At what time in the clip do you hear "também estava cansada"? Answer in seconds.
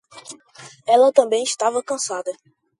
1.13-2.31